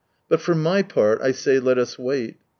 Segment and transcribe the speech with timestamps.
[0.29, 2.37] But for my part, I say let us wait.